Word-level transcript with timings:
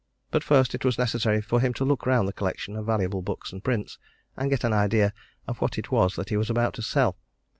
But 0.31 0.43
first 0.43 0.73
it 0.73 0.83
was 0.83 0.97
necessary 0.97 1.43
for 1.43 1.59
him 1.59 1.75
to 1.75 1.85
look 1.85 2.07
round 2.07 2.27
the 2.27 2.33
collection 2.33 2.75
of 2.75 2.87
valuable 2.87 3.21
books 3.21 3.53
and 3.53 3.63
prints, 3.63 3.99
and 4.35 4.49
get 4.49 4.63
an 4.63 4.73
idea 4.73 5.13
of 5.47 5.61
what 5.61 5.77
it 5.77 5.91
was 5.91 6.15
that 6.15 6.29
he 6.29 6.37
was 6.37 6.49
about 6.49 6.73
to 6.73 6.81
sell. 6.81 7.19